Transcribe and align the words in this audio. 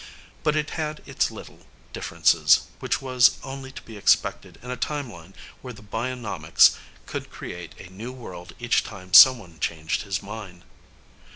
But 0.41 0.55
it 0.55 0.71
had 0.71 1.03
its 1.05 1.29
little 1.29 1.67
differences, 1.93 2.61
which 2.79 3.03
was 3.03 3.37
only 3.43 3.71
to 3.71 3.83
be 3.83 3.97
expected 3.97 4.57
in 4.63 4.71
a 4.71 4.75
timeline 4.75 5.33
where 5.61 5.73
the 5.73 5.83
bionomics 5.83 6.75
could 7.05 7.29
create 7.29 7.79
a 7.79 7.91
new 7.93 8.11
world 8.11 8.53
each 8.57 8.83
time 8.83 9.13
someone 9.13 9.59
changed 9.59 10.01
his 10.01 10.23
mind. 10.23 10.63